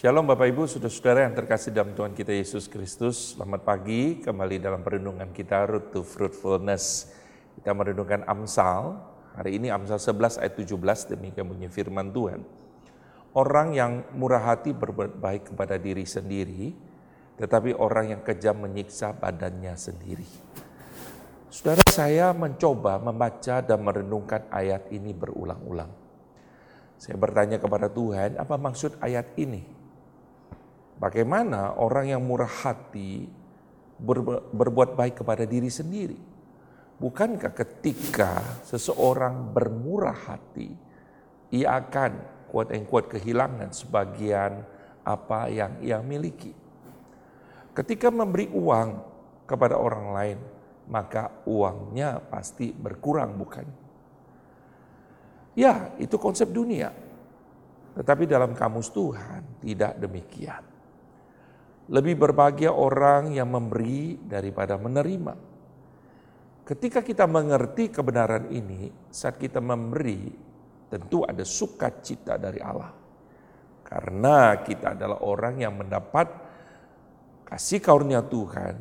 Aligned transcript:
Shalom 0.00 0.24
Bapak 0.24 0.48
Ibu, 0.48 0.64
Saudara-saudara 0.64 1.28
yang 1.28 1.36
terkasih 1.36 1.76
dalam 1.76 1.92
Tuhan 1.92 2.16
kita 2.16 2.32
Yesus 2.32 2.72
Kristus. 2.72 3.36
Selamat 3.36 3.68
pagi, 3.68 4.16
kembali 4.16 4.56
dalam 4.56 4.80
perlindungan 4.80 5.28
kita 5.28 5.68
Root 5.68 5.92
to 5.92 6.00
Fruitfulness. 6.00 7.12
Kita 7.60 7.76
merenungkan 7.76 8.24
Amsal, 8.24 8.96
hari 9.36 9.60
ini 9.60 9.68
Amsal 9.68 10.00
11 10.00 10.40
ayat 10.40 10.56
17, 10.56 11.12
demikian 11.12 11.44
bunyi 11.44 11.68
firman 11.68 12.08
Tuhan. 12.16 12.40
Orang 13.36 13.76
yang 13.76 14.08
murah 14.16 14.40
hati 14.40 14.72
berbuat 14.72 15.20
baik 15.20 15.52
kepada 15.52 15.76
diri 15.76 16.08
sendiri, 16.08 16.72
tetapi 17.36 17.76
orang 17.76 18.16
yang 18.16 18.24
kejam 18.24 18.56
menyiksa 18.56 19.12
badannya 19.12 19.76
sendiri. 19.76 20.24
Saudara 21.52 21.84
saya 21.92 22.32
mencoba 22.32 22.96
membaca 22.96 23.60
dan 23.60 23.84
merenungkan 23.84 24.48
ayat 24.48 24.88
ini 24.96 25.12
berulang-ulang. 25.12 25.92
Saya 26.96 27.20
bertanya 27.20 27.60
kepada 27.60 27.92
Tuhan, 27.92 28.40
apa 28.40 28.56
maksud 28.56 28.96
ayat 29.04 29.36
ini? 29.36 29.79
Bagaimana 31.00 31.80
orang 31.80 32.12
yang 32.12 32.20
murah 32.20 32.44
hati 32.50 33.24
berbuat 34.52 35.00
baik 35.00 35.24
kepada 35.24 35.48
diri 35.48 35.72
sendiri? 35.72 36.20
Bukankah 37.00 37.56
ketika 37.56 38.60
seseorang 38.68 39.48
bermurah 39.56 40.12
hati, 40.12 40.68
ia 41.56 41.80
akan 41.80 42.20
kuat 42.52 42.68
yang 42.76 42.84
kuat 42.84 43.08
kehilangan 43.08 43.72
sebagian 43.72 44.60
apa 45.00 45.48
yang 45.48 45.80
ia 45.80 46.04
miliki. 46.04 46.52
Ketika 47.72 48.12
memberi 48.12 48.52
uang 48.52 49.00
kepada 49.48 49.80
orang 49.80 50.06
lain, 50.12 50.38
maka 50.92 51.32
uangnya 51.48 52.20
pasti 52.28 52.76
berkurang, 52.76 53.40
bukan? 53.40 53.64
Ya, 55.56 55.96
itu 55.96 56.20
konsep 56.20 56.52
dunia. 56.52 56.92
Tetapi 57.96 58.28
dalam 58.28 58.52
kamus 58.52 58.92
Tuhan 58.92 59.64
tidak 59.64 59.96
demikian. 59.96 60.60
Lebih 61.90 62.14
berbahagia 62.22 62.70
orang 62.70 63.34
yang 63.34 63.50
memberi 63.50 64.14
daripada 64.14 64.78
menerima. 64.78 65.34
Ketika 66.62 67.02
kita 67.02 67.26
mengerti 67.26 67.90
kebenaran 67.90 68.46
ini, 68.54 69.10
saat 69.10 69.34
kita 69.34 69.58
memberi, 69.58 70.30
tentu 70.86 71.26
ada 71.26 71.42
sukacita 71.42 72.38
dari 72.38 72.62
Allah. 72.62 72.94
Karena 73.82 74.54
kita 74.62 74.94
adalah 74.94 75.18
orang 75.26 75.58
yang 75.58 75.74
mendapat 75.74 76.30
kasih 77.50 77.82
karunia 77.82 78.22
Tuhan, 78.22 78.78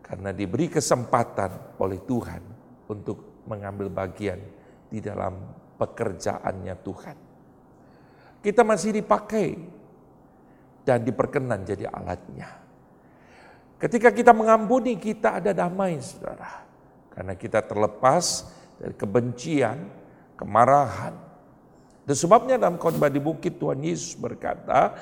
karena 0.00 0.32
diberi 0.32 0.72
kesempatan 0.72 1.76
oleh 1.76 2.00
Tuhan 2.08 2.40
untuk 2.88 3.44
mengambil 3.44 3.92
bagian 3.92 4.40
di 4.88 5.04
dalam 5.04 5.36
pekerjaannya 5.76 6.74
Tuhan. 6.80 7.16
Kita 8.40 8.64
masih 8.64 9.04
dipakai 9.04 9.48
dan 10.84 11.00
diperkenan 11.02 11.64
jadi 11.64 11.88
alatnya. 11.88 12.60
Ketika 13.80 14.12
kita 14.14 14.30
mengampuni, 14.30 14.96
kita 14.96 15.42
ada 15.42 15.50
damai, 15.50 15.98
saudara. 15.98 16.62
Karena 17.12 17.34
kita 17.34 17.64
terlepas 17.64 18.48
dari 18.78 18.94
kebencian, 18.94 19.78
kemarahan. 20.38 21.14
Dan 22.04 22.16
sebabnya 22.16 22.60
dalam 22.60 22.76
khotbah 22.76 23.08
di 23.08 23.18
bukit 23.18 23.56
Tuhan 23.56 23.80
Yesus 23.80 24.16
berkata, 24.16 24.94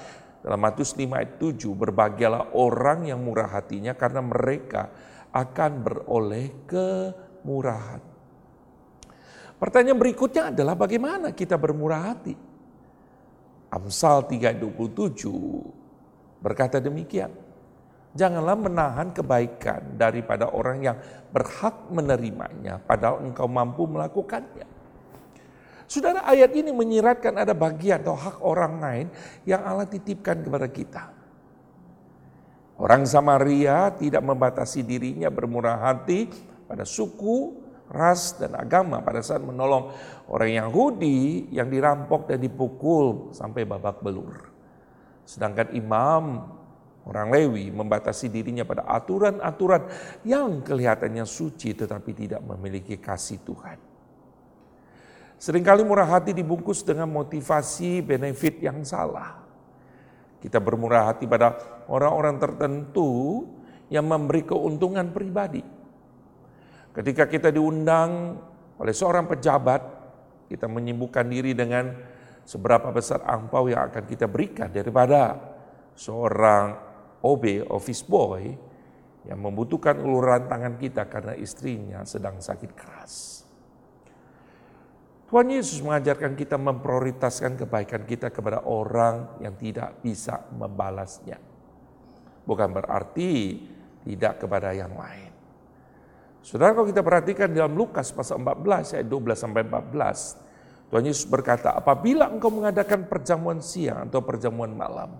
dalam 0.43 0.59
Matius 0.59 0.95
5 0.99 1.07
ayat 1.15 1.39
7, 1.39 1.71
berbahagialah 1.75 2.55
orang 2.59 3.11
yang 3.11 3.23
murah 3.23 3.47
hatinya 3.47 3.95
karena 3.95 4.23
mereka 4.23 4.91
akan 5.31 5.71
beroleh 5.83 6.51
kemurahan. 6.67 8.03
Pertanyaan 9.63 9.99
berikutnya 9.99 10.51
adalah 10.51 10.75
bagaimana 10.75 11.31
kita 11.31 11.55
bermurah 11.55 12.11
hati? 12.11 12.52
Amsal 13.73 14.29
3:27 14.29 16.45
berkata 16.45 16.77
demikian. 16.77 17.33
Janganlah 18.13 18.61
menahan 18.61 19.09
kebaikan 19.17 19.97
daripada 19.97 20.53
orang 20.53 20.85
yang 20.85 21.01
berhak 21.33 21.89
menerimanya 21.89 22.77
padahal 22.85 23.25
engkau 23.25 23.49
mampu 23.49 23.89
melakukannya. 23.89 24.69
Saudara 25.89 26.21
ayat 26.29 26.53
ini 26.53 26.77
menyiratkan 26.77 27.41
ada 27.41 27.57
bagian 27.57 28.05
atau 28.05 28.13
hak 28.13 28.45
orang 28.45 28.77
lain 28.81 29.07
yang 29.49 29.65
Allah 29.65 29.89
titipkan 29.89 30.45
kepada 30.45 30.69
kita. 30.69 31.09
Orang 32.77 33.09
Samaria 33.09 33.89
tidak 33.97 34.21
membatasi 34.21 34.85
dirinya 34.85 35.33
bermurah 35.33 35.81
hati 35.81 36.29
pada 36.69 36.85
suku, 36.85 37.62
ras 37.93 38.41
dan 38.41 38.57
agama 38.57 39.05
pada 39.05 39.21
saat 39.21 39.45
menolong 39.45 39.93
orang 40.33 40.65
Yahudi 40.65 41.53
yang 41.53 41.69
dirampok 41.69 42.25
dan 42.33 42.41
dipukul 42.41 43.31
sampai 43.37 43.69
babak 43.69 44.01
belur. 44.01 44.49
Sedangkan 45.29 45.77
imam 45.77 46.49
orang 47.05 47.29
Lewi 47.29 47.69
membatasi 47.69 48.33
dirinya 48.33 48.65
pada 48.65 48.89
aturan-aturan 48.89 49.87
yang 50.25 50.65
kelihatannya 50.65 51.29
suci 51.29 51.77
tetapi 51.77 52.11
tidak 52.17 52.41
memiliki 52.41 52.97
kasih 52.97 53.45
Tuhan. 53.45 53.79
Seringkali 55.37 55.83
murah 55.85 56.07
hati 56.07 56.33
dibungkus 56.33 56.87
dengan 56.87 57.11
motivasi 57.11 58.01
benefit 58.01 58.63
yang 58.63 58.81
salah. 58.87 59.43
Kita 60.39 60.59
bermurah 60.59 61.13
hati 61.13 61.27
pada 61.27 61.55
orang-orang 61.91 62.39
tertentu 62.39 63.43
yang 63.91 64.07
memberi 64.07 64.47
keuntungan 64.47 65.11
pribadi 65.11 65.82
Ketika 66.93 67.25
kita 67.25 67.49
diundang 67.49 68.37
oleh 68.77 68.93
seorang 68.93 69.25
pejabat, 69.25 69.81
kita 70.53 70.69
menyibukkan 70.69 71.25
diri 71.25 71.57
dengan 71.57 71.89
seberapa 72.45 72.93
besar 72.93 73.25
angpau 73.25 73.73
yang 73.73 73.89
akan 73.89 74.05
kita 74.05 74.29
berikan 74.29 74.69
daripada 74.69 75.41
seorang 75.97 76.77
OB, 77.25 77.73
office 77.73 78.05
boy, 78.05 78.53
yang 79.25 79.39
membutuhkan 79.39 80.03
uluran 80.03 80.51
tangan 80.51 80.77
kita 80.77 81.07
karena 81.07 81.33
istrinya 81.39 82.03
sedang 82.05 82.43
sakit 82.43 82.71
keras. 82.75 83.47
Tuhan 85.33 85.49
Yesus 85.49 85.81
mengajarkan 85.81 86.37
kita 86.37 86.61
memprioritaskan 86.61 87.57
kebaikan 87.65 88.05
kita 88.05 88.29
kepada 88.29 88.69
orang 88.69 89.41
yang 89.41 89.57
tidak 89.57 90.05
bisa 90.05 90.45
membalasnya. 90.53 91.41
Bukan 92.45 92.69
berarti 92.69 93.57
tidak 94.05 94.45
kepada 94.45 94.77
yang 94.77 94.93
lain. 94.93 95.32
Saudara 96.43 96.75
kalau 96.75 96.91
kita 96.91 97.07
perhatikan 97.07 97.55
dalam 97.55 97.79
Lukas 97.79 98.11
pasal 98.11 98.43
14 98.43 98.99
ayat 98.99 99.07
12 99.07 99.39
sampai 99.39 99.63
14, 99.63 100.91
Tuhan 100.91 101.05
Yesus 101.07 101.27
berkata, 101.31 101.79
apabila 101.79 102.27
engkau 102.27 102.51
mengadakan 102.51 103.07
perjamuan 103.07 103.63
siang 103.63 104.11
atau 104.11 104.21
perjamuan 104.27 104.75
malam, 104.75 105.15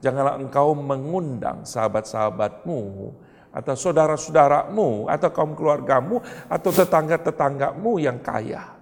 janganlah 0.00 0.40
engkau 0.40 0.72
mengundang 0.72 1.68
sahabat-sahabatmu 1.68 2.80
atau 3.52 3.74
saudara-saudaramu 3.76 5.12
atau 5.12 5.28
kaum 5.36 5.52
keluargamu 5.52 6.24
atau 6.48 6.70
tetangga-tetanggamu 6.72 7.92
yang 8.00 8.16
kaya. 8.24 8.74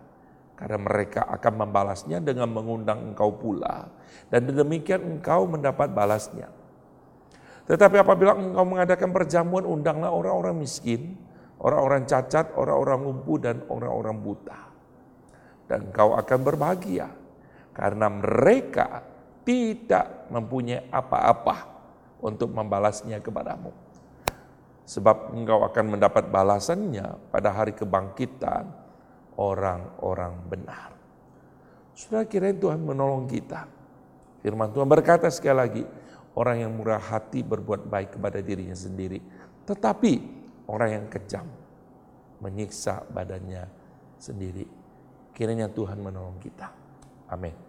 Karena 0.56 0.80
mereka 0.80 1.28
akan 1.28 1.52
membalasnya 1.66 2.22
dengan 2.24 2.48
mengundang 2.48 3.12
engkau 3.12 3.36
pula. 3.36 3.92
Dan 4.32 4.48
demikian 4.48 5.04
engkau 5.04 5.44
mendapat 5.44 5.92
balasnya. 5.92 6.48
Tetapi 7.68 8.00
apabila 8.00 8.32
engkau 8.32 8.64
mengadakan 8.64 9.12
perjamuan, 9.12 9.68
undanglah 9.68 10.08
orang-orang 10.08 10.56
miskin, 10.56 11.12
orang-orang 11.66 12.06
cacat, 12.06 12.54
orang-orang 12.54 12.98
lumpuh, 13.02 13.38
dan 13.42 13.66
orang-orang 13.66 14.16
buta. 14.22 14.58
Dan 15.66 15.90
kau 15.90 16.14
akan 16.14 16.38
berbahagia 16.46 17.10
karena 17.74 18.06
mereka 18.06 19.02
tidak 19.42 20.30
mempunyai 20.30 20.86
apa-apa 20.94 21.66
untuk 22.22 22.54
membalasnya 22.54 23.18
kepadamu. 23.18 23.74
Sebab 24.86 25.34
engkau 25.34 25.66
akan 25.66 25.98
mendapat 25.98 26.30
balasannya 26.30 27.34
pada 27.34 27.50
hari 27.50 27.74
kebangkitan 27.74 28.70
orang-orang 29.34 30.38
benar. 30.46 30.94
Sudah 31.98 32.22
kira 32.30 32.54
Tuhan 32.54 32.86
menolong 32.86 33.26
kita. 33.26 33.66
Firman 34.46 34.70
Tuhan 34.70 34.86
berkata 34.86 35.26
sekali 35.26 35.58
lagi, 35.58 35.82
orang 36.38 36.62
yang 36.62 36.70
murah 36.78 37.02
hati 37.02 37.42
berbuat 37.42 37.90
baik 37.90 38.14
kepada 38.14 38.38
dirinya 38.38 38.78
sendiri. 38.78 39.18
Tetapi 39.66 40.12
orang 40.70 41.02
yang 41.02 41.06
kejam 41.10 41.65
menyiksa 42.40 43.04
badannya 43.10 43.66
sendiri. 44.16 44.64
Kiranya 45.36 45.68
Tuhan 45.68 46.00
menolong 46.00 46.40
kita. 46.40 46.72
Amin. 47.28 47.65